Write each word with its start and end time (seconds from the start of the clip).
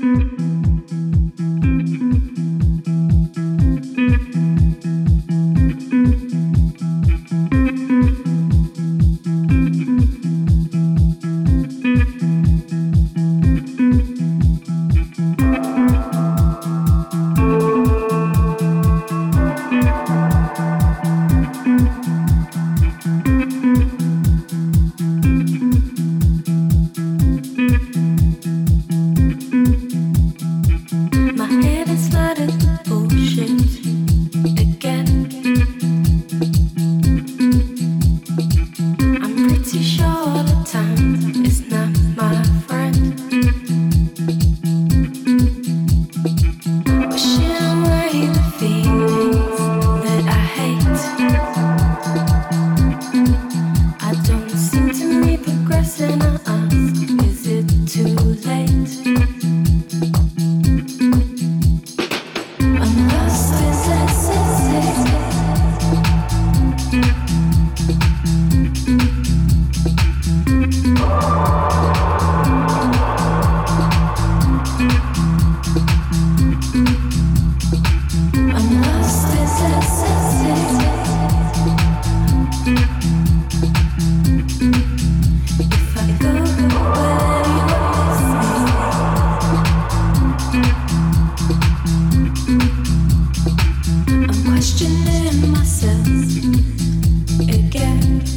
Mm-hmm. 0.00 0.47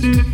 Podcast. 0.02 0.31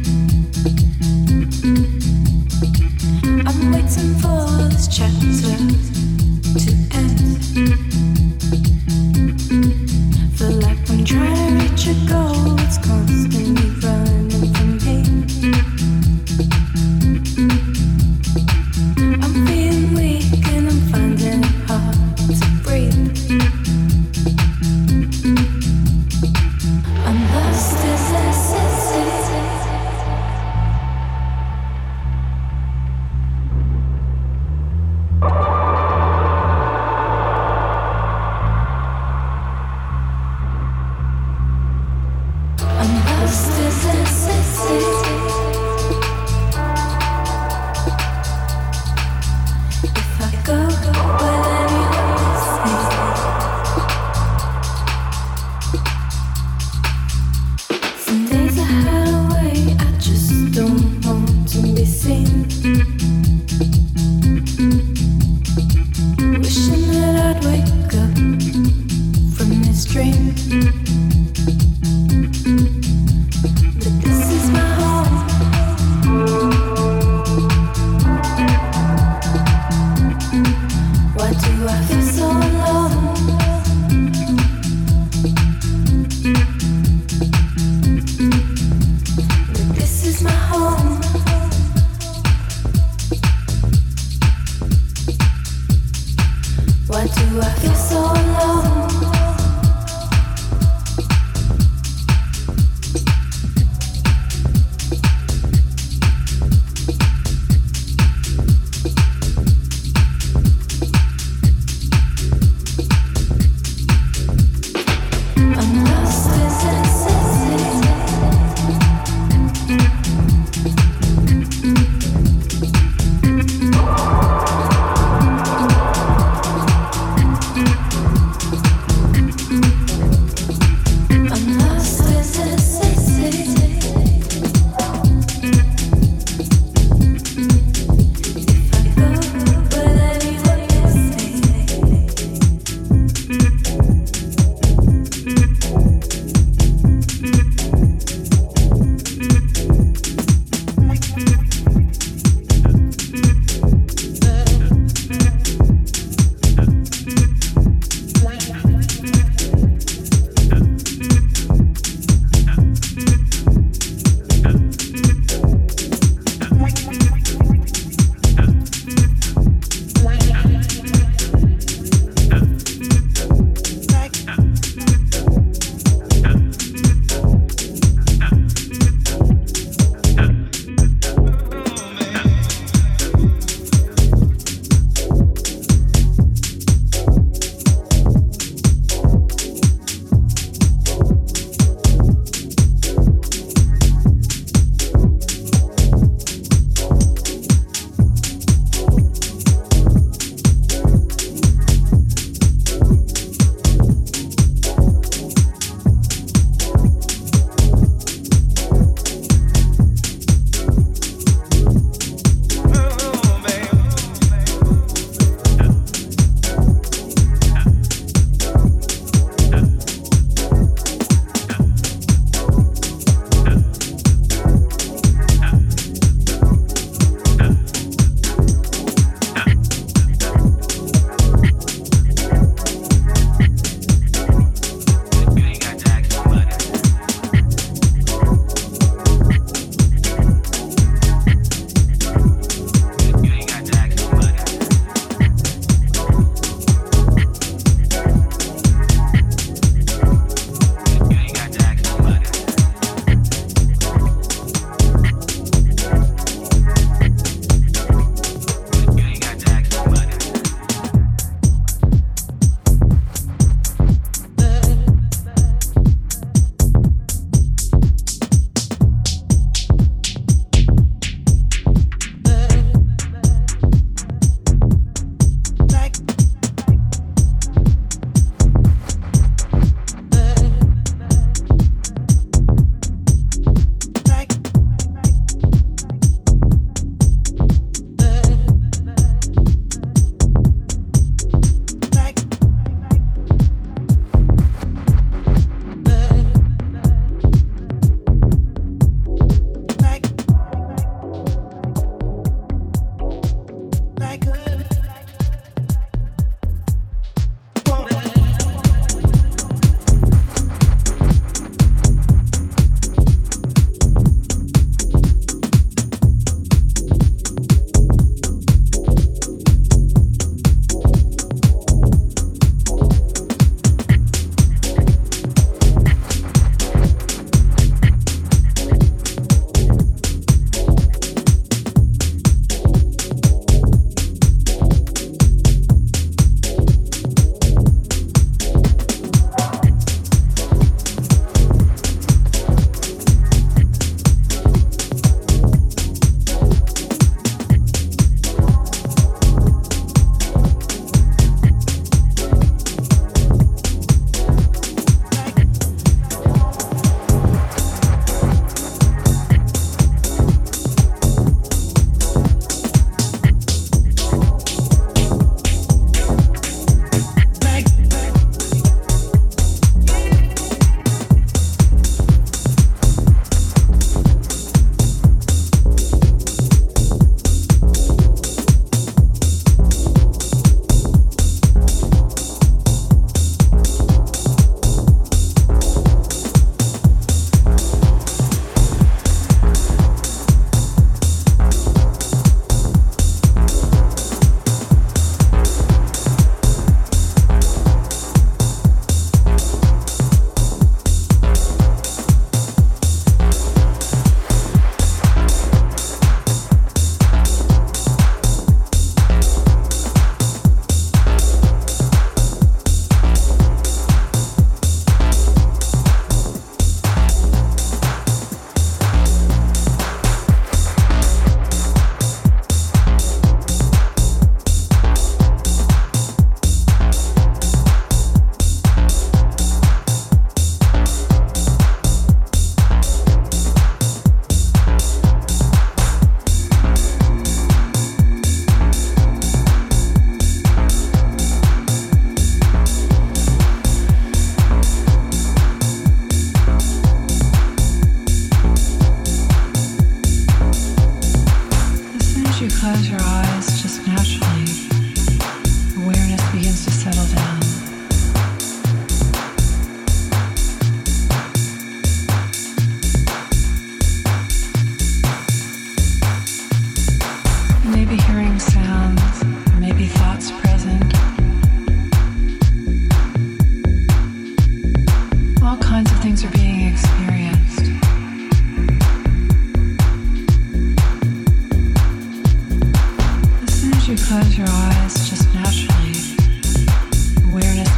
Why 96.98 97.06
do 97.06 97.42
I 97.42 97.54
feel 97.60 97.76
so 97.76 98.00
alone? 98.00 98.97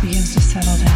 begins 0.02 0.34
to 0.34 0.42
settle 0.42 0.78
down. 0.78 0.89